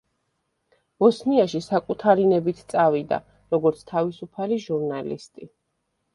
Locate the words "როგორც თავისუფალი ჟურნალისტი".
3.53-5.53